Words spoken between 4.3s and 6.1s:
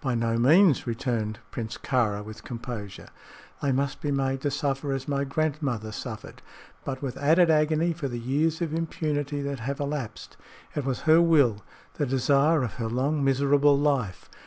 to suffer as my grandmother